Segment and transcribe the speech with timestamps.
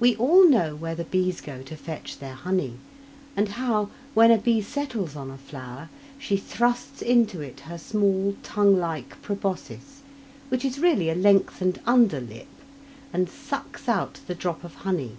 [0.00, 2.78] We all know where the bees go to fetch their honey,
[3.36, 8.36] and how, when a bee settles on a flower, she thrusts into it her small
[8.42, 10.00] tongue like proboscis,
[10.48, 12.48] which is really a lengthened under lip,
[13.12, 15.18] and sucks out the drop of honey.